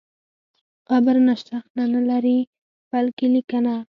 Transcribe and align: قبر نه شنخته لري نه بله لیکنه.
قبر 0.89 1.15
نه 1.27 1.33
شنخته 1.41 1.83
لري 2.09 2.37
نه 2.45 2.47
بله 2.91 3.27
لیکنه. 3.33 3.75